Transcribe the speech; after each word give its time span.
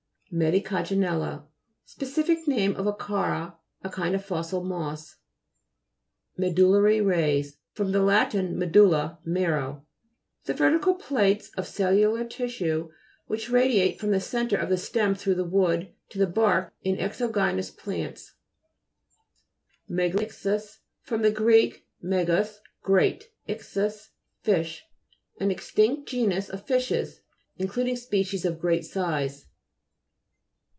MEDICAGJ/XELA 0.33 1.43
Specific 1.83 2.47
name 2.47 2.73
of 2.77 2.87
a 2.87 2.95
chara, 3.05 3.57
a 3.81 3.89
kind 3.89 4.15
of 4.15 4.23
fossil 4.23 4.63
moss. 4.63 5.17
MEDU'LLARY 6.39 7.03
HATS 7.43 7.57
fr. 7.73 7.83
lat. 7.83 8.33
medulla, 8.33 9.19
marrow. 9.25 9.85
The 10.45 10.53
vertical 10.53 10.95
plates 10.95 11.49
of 11.57 11.67
cel 11.67 11.91
lular 11.93 12.29
tissue 12.29 12.91
which 13.27 13.49
radiate 13.49 13.99
from 13.99 14.11
the 14.11 14.21
centre 14.21 14.55
of 14.55 14.69
the 14.69 14.77
stem 14.77 15.15
through 15.15 15.35
the 15.35 15.43
wood 15.43 15.93
to 16.07 16.17
the 16.17 16.27
bark 16.27 16.73
in 16.81 16.95
exogynous 16.97 17.69
plants. 17.69 18.33
MEGALI'CHTH 19.89 20.45
YS 20.45 20.79
fr. 21.01 21.17
gr. 21.27 21.51
megas, 22.01 22.61
great, 22.81 23.31
ichthus, 23.49 24.11
fish. 24.39 24.85
An 25.41 25.51
extinct 25.51 26.07
genus 26.07 26.47
of 26.47 26.65
fishes, 26.65 27.19
including 27.57 27.97
species 27.97 28.45
of 28.45 28.61
great 28.61 28.85
size. 28.85 29.47